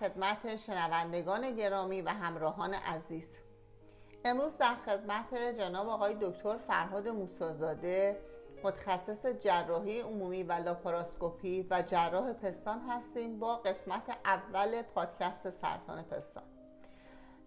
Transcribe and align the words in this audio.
خدمت 0.00 0.56
شنوندگان 0.56 1.56
گرامی 1.56 2.02
و 2.02 2.08
همراهان 2.08 2.74
عزیز. 2.74 3.38
امروز 4.24 4.58
در 4.58 4.74
خدمت 4.74 5.34
جناب 5.34 5.88
آقای 5.88 6.16
دکتر 6.20 6.56
فرهاد 6.56 7.08
موسازاده 7.08 8.20
متخصص 8.64 9.26
جراحی 9.26 10.00
عمومی 10.00 10.42
و 10.42 10.52
لاپاراسکوپی 10.52 11.66
و 11.70 11.82
جراح 11.82 12.32
پستان 12.32 12.80
هستیم 12.88 13.38
با 13.38 13.56
قسمت 13.56 14.18
اول 14.24 14.82
پادکست 14.82 15.50
سرطان 15.50 16.02
پستان. 16.02 16.44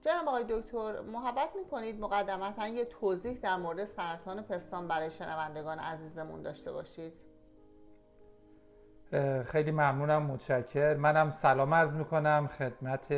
جناب 0.02 0.28
آقای 0.28 0.46
دکتر 0.50 1.02
محبت 1.02 1.50
می‌کنید 1.56 2.00
مقدمتا 2.00 2.68
یه 2.68 2.86
توضیح 2.86 3.40
در 3.42 3.56
مورد 3.56 3.86
سرطان 3.86 4.42
پستان 4.42 4.88
برای 4.88 5.12
شنوندگان 5.12 5.80
عزیزمون 5.80 6.42
داشته 6.42 6.72
باشید؟ 6.72 7.29
خیلی 9.46 9.72
ممنونم 9.72 10.24
متشکر. 10.24 10.96
منم 10.96 11.32
سلام 11.32 11.74
عرض 11.74 11.96
می‌کنم 11.96 12.50
خدمت 12.58 13.14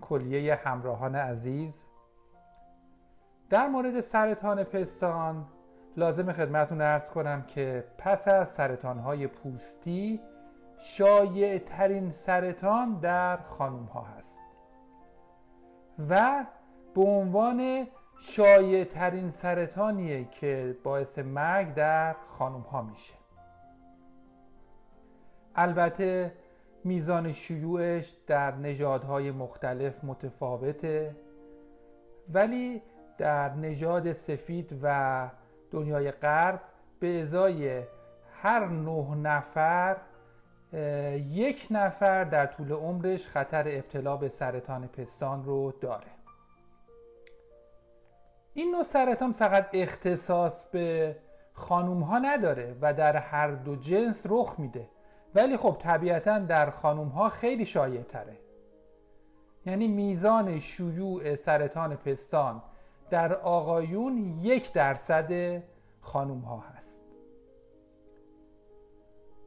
کلیه 0.00 0.54
همراهان 0.54 1.16
عزیز. 1.16 1.84
در 3.50 3.68
مورد 3.68 4.00
سرطان 4.00 4.64
پستان 4.64 5.46
لازم 5.96 6.32
خدمتون 6.32 6.80
ارز 6.80 7.10
کنم 7.10 7.42
که 7.42 7.84
پس 7.98 8.28
از 8.28 8.48
سرطان 8.48 8.98
های 8.98 9.26
پوستی 9.26 10.20
شایع 10.78 11.58
ترین 11.58 12.12
سرطان 12.12 12.98
در 13.00 13.36
خانوم 13.36 13.84
ها 13.84 14.02
هست 14.02 14.40
و 16.10 16.44
به 16.94 17.00
عنوان 17.00 17.86
شایع 18.18 18.84
ترین 18.84 19.30
سرطانیه 19.30 20.24
که 20.24 20.76
باعث 20.84 21.18
مرگ 21.18 21.74
در 21.74 22.12
خانوم 22.12 22.60
ها 22.62 22.82
میشه. 22.82 23.21
البته 25.56 26.32
میزان 26.84 27.32
شیوعش 27.32 28.14
در 28.26 28.56
نژادهای 28.56 29.30
مختلف 29.30 30.04
متفاوته 30.04 31.16
ولی 32.28 32.82
در 33.18 33.54
نژاد 33.54 34.12
سفید 34.12 34.78
و 34.82 35.30
دنیای 35.70 36.10
غرب 36.10 36.60
به 37.00 37.22
ازای 37.22 37.82
هر 38.42 38.66
نه 38.68 39.14
نفر 39.14 39.96
یک 41.32 41.66
نفر 41.70 42.24
در 42.24 42.46
طول 42.46 42.72
عمرش 42.72 43.26
خطر 43.26 43.64
ابتلا 43.68 44.16
به 44.16 44.28
سرطان 44.28 44.86
پستان 44.86 45.44
رو 45.44 45.72
داره. 45.80 46.06
این 48.54 48.70
نوع 48.70 48.82
سرطان 48.82 49.32
فقط 49.32 49.68
اختصاص 49.72 50.64
به 50.64 51.16
خانوم 51.52 52.02
ها 52.02 52.18
نداره 52.18 52.76
و 52.80 52.94
در 52.94 53.16
هر 53.16 53.50
دو 53.50 53.76
جنس 53.76 54.26
رخ 54.30 54.54
میده. 54.58 54.88
ولی 55.34 55.56
خب 55.56 55.76
طبیعتا 55.80 56.38
در 56.38 56.70
خانوم 56.70 57.08
ها 57.08 57.28
خیلی 57.28 57.64
شایع 57.64 58.02
تره 58.02 58.38
یعنی 59.66 59.88
میزان 59.88 60.58
شیوع 60.58 61.34
سرطان 61.34 61.96
پستان 61.96 62.62
در 63.10 63.34
آقایون 63.34 64.16
یک 64.42 64.72
درصد 64.72 65.62
خانوم 66.00 66.40
ها 66.40 66.58
هست. 66.58 67.00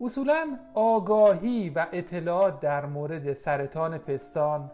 اصولا 0.02 0.59
آگاهی 0.73 1.69
و 1.69 1.88
اطلاعات 1.91 2.59
در 2.59 2.86
مورد 2.86 3.33
سرطان 3.33 3.97
پستان 3.97 4.72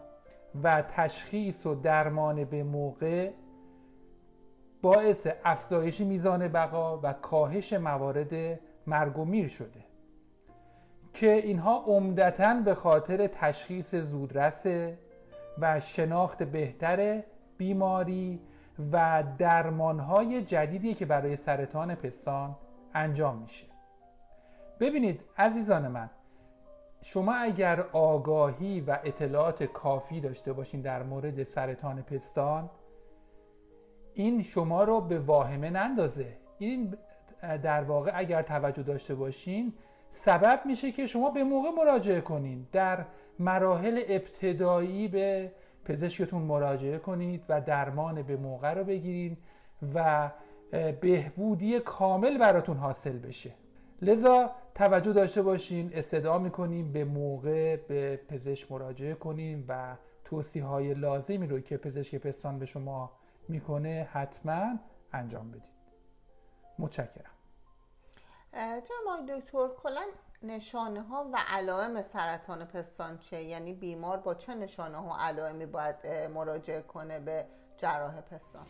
و 0.62 0.82
تشخیص 0.82 1.66
و 1.66 1.74
درمان 1.74 2.44
به 2.44 2.62
موقع 2.62 3.30
باعث 4.82 5.26
افزایش 5.44 6.00
میزان 6.00 6.48
بقا 6.48 6.98
و 6.98 7.12
کاهش 7.12 7.72
موارد 7.72 8.60
مرگ 8.86 9.18
و 9.18 9.24
میر 9.24 9.48
شده. 9.48 9.91
که 11.12 11.32
اینها 11.32 11.84
عمدتا 11.86 12.54
به 12.64 12.74
خاطر 12.74 13.26
تشخیص 13.26 13.94
زودرسه 13.94 14.98
و 15.58 15.80
شناخت 15.80 16.42
بهتر 16.42 17.22
بیماری 17.58 18.40
و 18.92 19.24
درمانهای 19.38 20.42
جدیدی 20.42 20.94
که 20.94 21.06
برای 21.06 21.36
سرطان 21.36 21.94
پستان 21.94 22.56
انجام 22.94 23.38
میشه. 23.38 23.66
ببینید 24.80 25.20
عزیزان 25.38 25.88
من 25.88 26.10
شما 27.02 27.34
اگر 27.34 27.80
آگاهی 27.92 28.80
و 28.80 28.98
اطلاعات 29.04 29.62
کافی 29.62 30.20
داشته 30.20 30.52
باشین 30.52 30.80
در 30.80 31.02
مورد 31.02 31.42
سرطان 31.42 32.02
پستان 32.02 32.70
این 34.14 34.42
شما 34.42 34.84
رو 34.84 35.00
به 35.00 35.18
واهمه 35.18 35.70
نندازه. 35.70 36.36
این 36.58 36.94
در 37.62 37.84
واقع 37.84 38.12
اگر 38.14 38.42
توجه 38.42 38.82
داشته 38.82 39.14
باشین 39.14 39.74
سبب 40.14 40.60
میشه 40.66 40.92
که 40.92 41.06
شما 41.06 41.30
به 41.30 41.44
موقع 41.44 41.70
مراجعه 41.70 42.20
کنید 42.20 42.70
در 42.70 43.04
مراحل 43.38 44.00
ابتدایی 44.08 45.08
به 45.08 45.52
پزشکتون 45.84 46.42
مراجعه 46.42 46.98
کنید 46.98 47.44
و 47.48 47.60
درمان 47.60 48.22
به 48.22 48.36
موقع 48.36 48.74
رو 48.74 48.84
بگیرید 48.84 49.38
و 49.94 50.30
بهبودی 51.00 51.80
کامل 51.80 52.38
براتون 52.38 52.76
حاصل 52.76 53.18
بشه. 53.18 53.50
لذا 54.02 54.50
توجه 54.74 55.12
داشته 55.12 55.42
باشین 55.42 55.90
استدعا 55.94 56.38
می‌کنیم 56.38 56.92
به 56.92 57.04
موقع 57.04 57.76
به 57.76 58.20
پزشک 58.28 58.72
مراجعه 58.72 59.14
کنیم 59.14 59.64
و 59.68 59.96
توصیه 60.24 60.64
های 60.64 60.94
لازمی 60.94 61.46
رو 61.46 61.60
که 61.60 61.76
پزشک 61.76 62.16
پستان 62.16 62.58
به 62.58 62.66
شما 62.66 63.12
می‌کنه 63.48 64.08
حتما 64.12 64.78
انجام 65.12 65.50
بدید. 65.50 65.72
متشکرم. 66.78 67.41
جناب 68.54 69.26
دکتر 69.28 69.68
کلا 69.68 70.02
نشانه 70.42 71.02
ها 71.02 71.30
و 71.32 71.38
علائم 71.48 72.02
سرطان 72.02 72.64
پستان 72.64 73.18
چه 73.18 73.42
یعنی 73.42 73.72
بیمار 73.72 74.16
با 74.16 74.34
چه 74.34 74.54
نشانه 74.54 74.96
ها 74.96 75.08
و 75.08 75.12
علائمی 75.20 75.66
باید 75.66 76.06
مراجعه 76.06 76.82
کنه 76.82 77.20
به 77.20 77.46
جراح 77.76 78.20
پستان؟ 78.20 78.66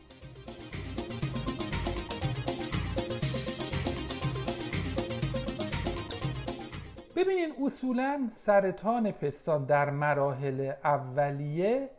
ببینین 7.16 7.52
اصولا 7.66 8.28
سرطان 8.30 9.12
پستان 9.12 9.64
در 9.64 9.90
مراحل 9.90 10.72
اولیه 10.84 11.90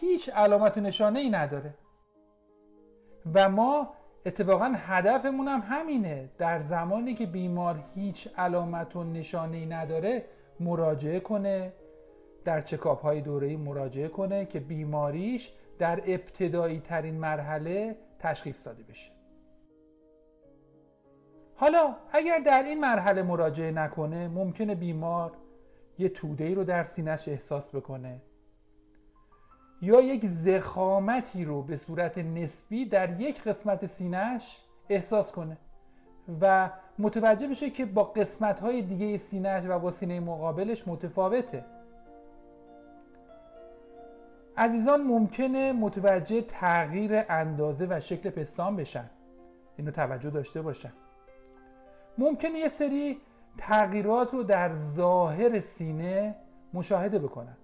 هیچ 0.00 0.28
علامت 0.28 0.78
نشانه 0.78 1.20
ای 1.20 1.30
نداره. 1.30 1.74
و 3.34 3.48
ما 3.48 3.94
اتفاقا 4.26 4.74
هدفمون 4.76 5.48
هم 5.48 5.62
همینه. 5.64 6.30
در 6.38 6.60
زمانی 6.60 7.14
که 7.14 7.26
بیمار 7.26 7.84
هیچ 7.94 8.28
علامت 8.38 8.96
و 8.96 9.04
نشانه 9.04 9.56
ای 9.56 9.66
نداره 9.66 10.24
مراجعه 10.60 11.20
کنه. 11.20 11.72
در 12.44 12.60
چکاپ 12.60 13.02
های 13.02 13.20
دوره 13.20 13.56
مراجعه 13.56 14.08
کنه 14.08 14.46
که 14.46 14.60
بیماریش 14.60 15.52
در 15.78 16.02
ابتدایی 16.06 16.80
ترین 16.80 17.14
مرحله 17.14 17.96
تشخیص 18.18 18.66
داده 18.66 18.82
بشه. 18.82 19.12
حالا 21.54 21.96
اگر 22.12 22.38
در 22.38 22.62
این 22.62 22.80
مرحله 22.80 23.22
مراجعه 23.22 23.70
نکنه 23.70 24.28
ممکنه 24.28 24.74
بیمار 24.74 25.32
یه 25.98 26.08
توده 26.08 26.44
ای 26.44 26.54
رو 26.54 26.64
در 26.64 26.84
سینش 26.84 27.28
احساس 27.28 27.74
بکنه. 27.74 28.22
یا 29.82 30.00
یک 30.00 30.26
زخامتی 30.26 31.44
رو 31.44 31.62
به 31.62 31.76
صورت 31.76 32.18
نسبی 32.18 32.84
در 32.84 33.20
یک 33.20 33.42
قسمت 33.42 33.86
سینهش 33.86 34.64
احساس 34.88 35.32
کنه 35.32 35.58
و 36.40 36.70
متوجه 36.98 37.48
بشه 37.48 37.70
که 37.70 37.86
با 37.86 38.04
قسمت 38.04 38.60
های 38.60 38.82
دیگه 38.82 39.18
سینهش 39.18 39.64
و 39.68 39.78
با 39.78 39.90
سینه 39.90 40.20
مقابلش 40.20 40.88
متفاوته. 40.88 41.64
عزیزان 44.56 45.00
ممکنه 45.02 45.72
متوجه 45.72 46.42
تغییر 46.42 47.24
اندازه 47.28 47.86
و 47.90 48.00
شکل 48.00 48.30
پستان 48.30 48.76
بشن. 48.76 49.10
اینو 49.76 49.90
توجه 49.90 50.30
داشته 50.30 50.62
باشن. 50.62 50.92
ممکنه 52.18 52.58
یه 52.58 52.68
سری 52.68 53.18
تغییرات 53.58 54.34
رو 54.34 54.42
در 54.42 54.72
ظاهر 54.72 55.60
سینه 55.60 56.34
مشاهده 56.74 57.18
بکنن. 57.18 57.56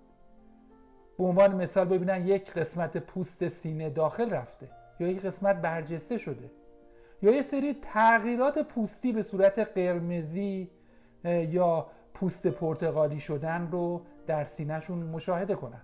به 1.19 1.25
عنوان 1.25 1.55
مثال 1.55 1.88
ببینن 1.88 2.26
یک 2.26 2.53
قسمت 2.53 2.97
پوست 2.97 3.49
سینه 3.49 3.91
داخل 3.91 4.31
رفته 4.31 4.69
یا 5.00 5.09
یک 5.09 5.23
قسمت 5.23 5.56
برجسته 5.56 6.19
شده 6.19 6.50
یا 7.23 7.32
یه 7.32 7.43
سری 7.43 7.75
تغییرات 7.75 8.59
پوستی 8.59 9.12
به 9.12 9.23
صورت 9.23 9.59
قرمزی 9.59 10.70
یا 11.25 11.87
پوست 12.15 12.47
پرتغالی 12.47 13.20
شدن 13.20 13.69
رو 13.70 14.03
در 14.26 14.44
سینهشون 14.44 14.99
مشاهده 14.99 15.55
کنن. 15.55 15.82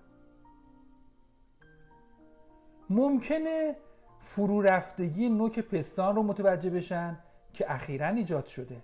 ممکنه 2.90 3.76
فرو 4.19 4.62
رفتگی 4.62 5.28
نوک 5.28 5.58
پستان 5.58 6.16
رو 6.16 6.22
متوجه 6.22 6.70
بشن 6.70 7.19
که 7.52 7.72
اخیرا 7.72 8.08
ایجاد 8.08 8.46
شده. 8.46 8.76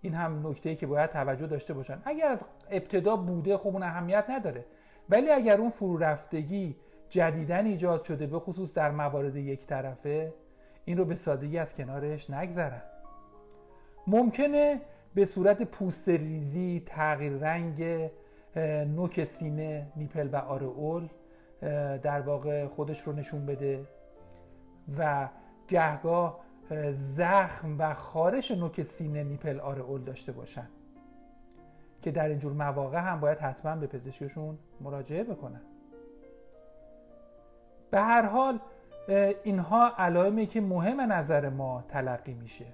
این 0.00 0.14
هم 0.14 0.46
نکته 0.46 0.74
که 0.74 0.86
باید 0.86 1.10
توجه 1.10 1.46
داشته 1.46 1.74
باشن. 1.74 2.02
اگر 2.04 2.28
از 2.28 2.44
ابتدا 2.70 3.16
بوده 3.16 3.58
خب 3.58 3.66
اون 3.66 3.82
اهمیت 3.82 4.24
نداره. 4.28 4.64
ولی 5.10 5.30
اگر 5.30 5.60
اون 5.60 5.70
فرو 5.70 5.96
رفتگی 5.96 6.76
جدیدن 7.08 7.66
ایجاد 7.66 8.04
شده 8.04 8.26
به 8.26 8.38
خصوص 8.38 8.74
در 8.74 8.90
موارد 8.90 9.36
یک 9.36 9.66
طرفه 9.66 10.34
این 10.84 10.98
رو 10.98 11.04
به 11.04 11.14
سادگی 11.14 11.58
از 11.58 11.74
کنارش 11.74 12.30
نگذرن. 12.30 12.82
ممکنه 14.06 14.80
به 15.14 15.24
صورت 15.24 15.62
پوست 15.62 16.08
ریزی 16.08 16.82
تغییر 16.86 17.32
رنگ 17.32 18.10
نوک 18.86 19.24
سینه 19.24 19.92
نیپل 19.96 20.28
و 20.32 20.36
آرئول 20.36 21.08
در 22.02 22.20
واقع 22.20 22.66
خودش 22.66 23.00
رو 23.00 23.12
نشون 23.12 23.46
بده 23.46 23.86
و 24.98 25.28
گهگاه 25.68 26.40
زخم 26.96 27.76
و 27.78 27.94
خارش 27.94 28.50
نوک 28.50 28.82
سینه 28.82 29.24
نیپل 29.24 29.60
آرئول 29.60 30.04
داشته 30.04 30.32
باشن. 30.32 30.68
که 32.02 32.10
در 32.10 32.28
اینجور 32.28 32.52
مواقع 32.52 32.98
هم 32.98 33.20
باید 33.20 33.38
حتما 33.38 33.76
به 33.76 33.86
پزشکشون 33.86 34.58
مراجعه 34.80 35.24
بکنن. 35.24 35.60
به 37.90 38.00
هر 38.00 38.26
حال 38.26 38.58
اینها 39.44 39.92
علائمی 39.98 40.46
که 40.46 40.60
مهم 40.60 41.00
نظر 41.00 41.48
ما 41.48 41.84
تلقی 41.88 42.34
میشه. 42.34 42.66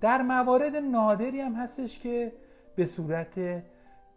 در 0.00 0.22
موارد 0.22 0.76
نادری 0.76 1.40
هم 1.40 1.54
هستش 1.54 1.98
که 1.98 2.32
به 2.76 2.86
صورت 2.86 3.62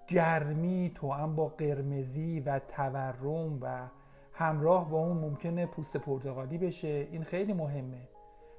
گرمی 0.08 0.92
توأم 0.96 1.36
با 1.36 1.48
قرمزی 1.48 2.40
و 2.40 2.60
تورم 2.60 3.60
و 3.62 3.88
همراه 4.34 4.90
با 4.90 4.98
اون 4.98 5.18
ممکنه 5.18 5.66
پوست 5.66 5.98
پرتغالی 5.98 6.58
بشه. 6.58 7.08
این 7.12 7.24
خیلی 7.24 7.54
مهمه. 7.54 8.10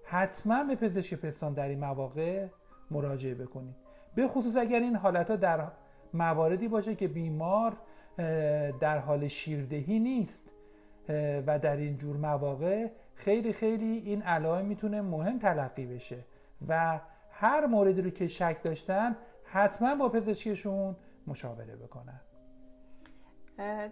حتما 0.05 0.65
به 0.65 0.77
پزشک 0.77 1.15
پستان 1.15 1.55
در 1.55 1.69
این 1.69 1.81
مواقع 1.81 2.47
مراجعه 2.91 3.35
بکنید. 3.35 3.90
به 4.15 4.29
خصوص 4.29 4.57
اگر 4.57 4.81
این 4.81 4.97
حالت 4.97 5.31
ها 5.31 5.37
در 5.37 5.69
مواردی 6.15 6.69
باشه 6.69 6.95
که 6.95 7.09
بیمار 7.09 7.77
در 8.81 8.99
حال 8.99 9.29
شیردهی 9.29 9.99
نیست 9.99 10.55
و 11.47 11.59
در 11.59 11.77
این 11.77 11.99
جور 11.99 12.17
مواقع 12.17 12.91
خیلی 13.15 13.53
خیلی 13.53 13.99
این 13.99 14.23
علائم 14.23 14.65
می‌تونه 14.65 15.03
مهم 15.03 15.39
تلقی 15.39 15.87
بشه. 15.87 16.25
و 16.69 17.01
هر 17.31 17.67
موردی 17.67 18.03
رو 18.03 18.11
که 18.11 18.29
شک 18.29 18.63
داشتن 18.63 19.17
حتما 19.45 19.95
با 19.95 20.09
پزشکشون 20.09 20.97
مشاوره 21.27 21.77
بکنن. 21.77 22.21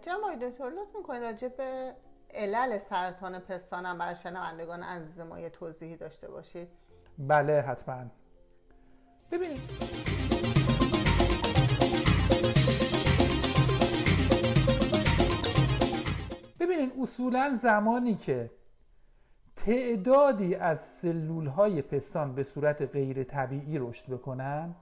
جناب 0.02 0.34
دکتر 0.42 0.70
لطف 0.70 0.96
می‌کنید 0.96 1.22
راجع 1.22 1.48
به 1.48 1.92
علل 2.34 2.78
سرطان 2.78 3.38
پستانم 3.38 3.98
برای 3.98 4.16
شنوندگان 4.16 4.82
عزیز 4.82 5.20
ما 5.20 5.40
یه 5.40 5.50
توضیحی 5.50 5.96
داشته 5.96 6.28
باشید؟ 6.28 6.68
بله 7.18 7.60
حتما. 7.60 8.04
ببینید 9.32 9.60
ببینید 16.60 16.92
اصولا 17.02 17.58
زمانی 17.62 18.14
که 18.14 18.50
تعدادی 19.56 20.54
از 20.54 20.80
سلول 20.80 21.46
های 21.46 21.82
پستان 21.82 22.34
به 22.34 22.42
صورت 22.42 22.82
غیر 22.82 23.24
طبیعی 23.24 23.78
رشد 23.78 24.12
بکنن 24.12 24.74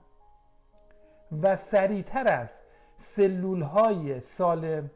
و 1.41 1.55
سریعتر 1.57 2.27
از 2.27 2.49
سلول 2.97 3.61
های 3.61 4.19
سالم 4.19 4.91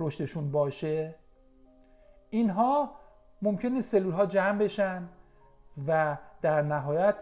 رشدشون 0.00 0.50
باشه 0.50 1.14
اینها 2.30 2.90
ممکنه 3.42 3.80
سلول 3.80 4.12
ها 4.12 4.26
جمع 4.26 4.58
بشن 4.58 5.08
و 5.86 6.16
در 6.42 6.62
نهایت 6.62 7.14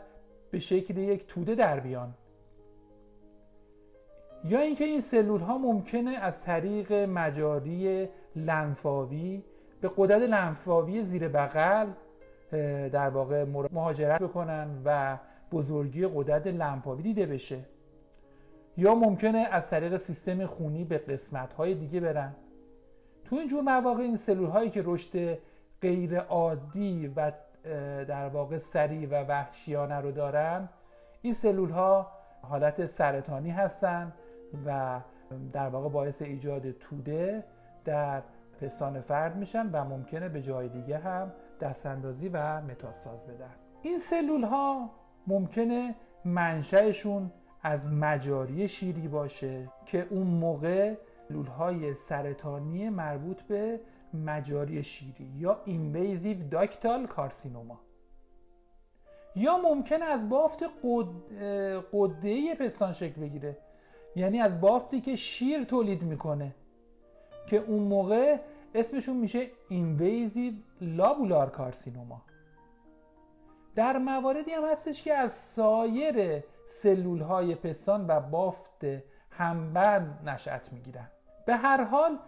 به 0.55 0.61
شکل 0.61 0.99
یک 0.99 1.27
توده 1.27 1.55
در 1.55 1.81
بیان. 1.81 2.15
یا 4.45 4.61
اینکه 4.61 4.85
این 4.85 5.01
سلول 5.01 5.41
ها 5.41 5.59
ممکنه 5.59 6.11
از 6.11 6.45
طریق 6.45 6.93
مجاری 6.93 8.09
لنفاوی 8.37 9.43
به 9.81 9.91
قدرت 9.97 10.23
لنفاوی 10.23 11.05
زیر 11.05 11.29
بغل 11.29 11.87
در 12.89 13.11
واقع 13.11 13.45
مهاجرت 13.73 14.23
بکنن 14.23 14.83
و 14.85 15.19
بزرگی 15.53 16.07
قدرت 16.07 16.47
لنفاوی 16.47 17.03
دیده 17.03 17.27
بشه. 17.27 17.61
یا 18.77 18.95
ممکنه 18.95 19.49
از 19.51 19.71
طریق 19.71 19.97
سیستم 19.97 20.47
خونی 20.47 20.85
به 20.85 20.99
قسمت 20.99 21.53
های 21.53 21.75
دیگه 21.75 22.01
برن. 22.01 22.35
تو 23.25 23.37
این 23.37 23.49
جور 23.49 23.63
مواقع 23.63 24.03
این 24.03 24.17
سلول 24.17 24.51
هایی 24.51 24.71
که 24.71 24.83
رشد 24.85 25.39
غیر 25.83 26.19
عادی 26.19 27.13
و 27.17 27.33
در 28.09 28.29
واقع 28.29 28.59
سریع 28.59 29.09
و 29.09 29.25
وحشیانه 29.29 30.01
رو 30.01 30.13
دارن. 30.13 30.69
این 31.23 31.33
سلول 31.35 31.71
ها 31.71 32.11
حالت 32.43 32.87
سرطانی 32.87 33.51
هستن 33.51 34.13
و 34.67 35.01
در 35.53 35.69
واقع 35.69 35.89
باعث 35.89 36.23
ایجاد 36.23 36.71
توده 36.71 37.45
در 37.85 38.23
پستان 38.61 39.01
فرد 39.01 39.37
میشن 39.37 39.71
و 39.73 39.85
ممکنه 39.85 40.29
به 40.29 40.43
جای 40.43 40.69
دیگه 40.69 40.99
هم 40.99 41.33
دستاندازی 41.61 42.29
و 42.29 42.61
متاستاز 42.61 43.27
بدن. 43.27 43.55
این 43.83 43.99
سلول 43.99 44.43
ها 44.43 44.91
ممکنه 45.27 45.95
منشأشون 46.25 47.33
از 47.63 47.87
مجاری 47.87 48.69
شیری 48.69 49.09
باشه 49.09 49.69
که 49.87 50.07
اون 50.11 50.27
موقع 50.27 50.95
سلول 51.29 51.47
های 51.47 51.95
سرطانی 51.95 52.89
مربوط 52.89 53.43
به 53.43 53.81
مجاری 54.15 54.83
شیری 54.83 55.33
یا 55.37 55.63
اینویزیو 55.65 56.49
داکتال 56.49 57.07
کارسینوما. 57.07 57.81
یا 59.37 59.59
ممکنه 59.59 60.05
از 60.05 60.29
بافت 60.29 60.65
قده 61.93 62.55
پستان 62.55 62.93
شکل 62.93 63.21
بگیره. 63.21 63.59
یعنی 64.17 64.41
از 64.41 64.61
بافتی 64.61 65.01
که 65.01 65.17
شیر 65.17 65.65
تولید 65.65 66.03
می‌کنه 66.03 66.55
که 67.47 67.57
اون 67.57 67.83
موقع 67.83 68.37
اسمشون 68.75 69.17
میشه 69.17 69.47
اینویزیو 69.69 70.53
لابولار 70.81 71.51
کارسینوما. 71.51 72.23
در 73.75 73.99
مواردی 73.99 74.51
هم 74.51 74.65
هستش 74.65 75.03
که 75.03 75.15
از 75.15 75.33
سایر 75.33 76.45
سلول 76.67 77.21
های 77.21 77.55
پستان 77.55 78.07
و 78.09 78.21
بافت 78.21 78.85
همبند 79.31 80.29
نشأت 80.29 80.73
می‌گیرن. 80.73 81.09
به 81.47 81.57
هر 81.57 81.85
حال 81.85 82.19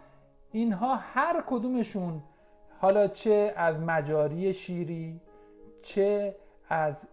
اینها 0.51 0.95
هر 0.95 1.43
کدومشون 1.47 2.23
حالا 2.79 3.07
چه 3.07 3.53
از 3.55 3.81
مجاری 3.81 4.53
شیری 4.53 5.21
چه 5.81 6.35
از 6.69 7.07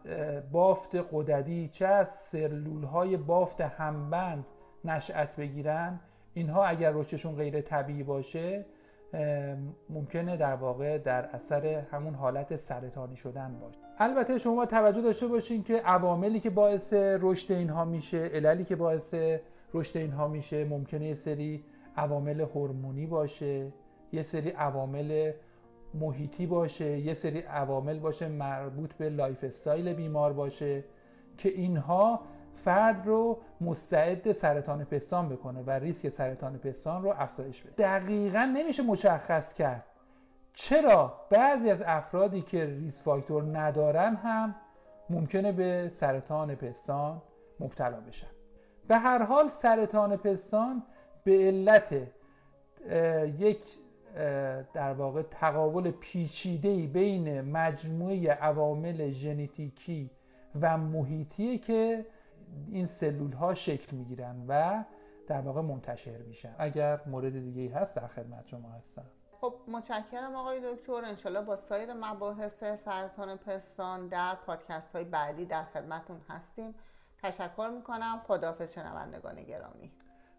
بافت 0.52 0.94
قددی 1.12 1.68
چه 1.68 1.86
از 1.86 2.08
سلول 2.08 2.84
های 2.84 3.16
بافت 3.16 3.60
همبند 3.60 4.46
نشأت 4.84 5.36
بگیرن. 5.36 6.00
اینها 6.34 6.64
اگر 6.64 6.92
رشدشون 6.92 7.36
غیر 7.36 7.60
طبیعی 7.60 8.02
باشه 8.02 8.66
ممکنه 9.90 10.36
در 10.36 10.54
واقع 10.54 10.98
در 10.98 11.24
اثر 11.24 11.66
همون 11.66 12.14
حالت 12.14 12.56
سرطانی 12.56 13.16
شدن 13.16 13.58
باشه. 13.60 13.78
البته 13.98 14.38
شما 14.38 14.66
توجه 14.66 15.00
داشته 15.02 15.26
باشین 15.26 15.62
که 15.62 15.76
عواملی 15.76 16.40
که 16.40 16.50
باعث 16.50 16.92
رشد 16.96 17.52
اینها 17.52 17.84
میشه 17.84 18.18
عللی 18.18 18.64
که 18.64 18.76
باعث 18.76 19.14
رشد 19.74 19.96
اینها 19.96 20.28
میشه 20.28 20.64
ممکنه 20.64 21.06
یه 21.06 21.14
سری 21.14 21.64
عوامل 21.96 22.40
هورمونی 22.40 23.06
باشه 23.06 23.72
یه 24.12 24.22
سری 24.22 24.50
عوامل 24.50 25.32
محیطی 25.94 26.46
باشه 26.46 26.98
یه 26.98 27.14
سری 27.14 27.40
عوامل 27.40 27.98
باشه 27.98 28.28
مربوط 28.28 28.92
به 28.92 29.08
lifestyle 29.08 29.92
بیمار 29.92 30.32
باشه 30.32 30.84
که 31.38 31.48
اینها 31.48 32.20
فرد 32.54 33.06
رو 33.06 33.38
مستعد 33.60 34.32
سرطان 34.32 34.84
پستان 34.84 35.28
بکنه 35.28 35.62
و 35.62 35.70
ریسک 35.70 36.08
سرطان 36.08 36.58
پستان 36.58 37.02
رو 37.02 37.14
افزایش 37.18 37.62
بده. 37.62 37.72
دقیقا 37.72 38.52
نمیشه 38.54 38.82
مشخص 38.82 39.52
کرد. 39.52 39.84
چرا 40.52 41.26
بعضی 41.30 41.70
از 41.70 41.82
افرادی 41.86 42.42
که 42.42 42.64
risk 42.64 43.02
factor 43.02 43.58
ندارن 43.58 44.14
هم 44.14 44.54
ممکنه 45.10 45.52
به 45.52 45.88
سرطان 45.88 46.54
پستان 46.54 47.22
مبتلا 47.60 48.00
بشن؟ 48.00 48.26
به 48.88 48.96
هر 48.96 49.22
حال 49.22 49.46
سرطان 49.46 50.16
پستان 50.16 50.82
به 51.24 51.32
علت 51.32 51.92
یک 53.40 53.78
در 54.72 54.92
واقع 54.92 55.22
تقابل 55.22 55.90
پیچیده‌ای 55.90 56.86
بین 56.86 57.40
مجموعه 57.40 58.30
عوامل 58.30 59.10
ژنتیکی 59.10 60.10
و 60.60 60.78
محیطی 60.78 61.58
که 61.58 62.06
این 62.68 62.86
سلول 62.86 63.32
ها 63.32 63.54
شکل 63.54 63.96
می‌گیرن 63.96 64.44
و 64.48 64.84
در 65.26 65.40
واقع 65.40 65.60
منتشر 65.60 66.18
میشن. 66.18 66.54
اگر 66.58 67.00
مورد 67.06 67.32
دیگه 67.32 67.74
هست 67.74 67.96
در 67.96 68.06
خدمت 68.06 68.46
شما 68.46 68.68
هستم. 68.68 69.04
خب 69.40 69.54
متشکرم 69.68 70.34
آقای 70.34 70.74
دکتر. 70.74 71.04
انشالله 71.04 71.40
با 71.40 71.56
سایر 71.56 71.92
مباحث 71.92 72.64
سرطان 72.64 73.36
پستان 73.36 74.08
در 74.08 74.34
پادکست 74.46 74.96
های 74.96 75.04
بعدی 75.04 75.44
در 75.44 75.64
خدمتون 75.64 76.20
هستیم. 76.28 76.74
تشکر 77.22 77.70
می‌کنم. 77.76 78.20
خداحافظ 78.26 78.74
شنوندگان 78.74 79.42
گرامی. 79.42 79.90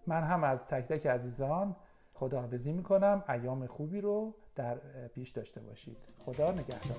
من 0.07 0.23
هم 0.23 0.43
از 0.43 0.67
تک 0.67 0.87
تک 0.87 1.07
عزیزان 1.07 1.75
خداحافظی 2.13 2.73
می‌کنم. 2.73 3.23
ایام 3.29 3.67
خوبی 3.67 4.01
رو 4.01 4.33
در 4.55 4.75
پیش 5.07 5.29
داشته 5.29 5.61
باشید. 5.61 5.97
خدا 6.19 6.51
نگهدار. 6.51 6.97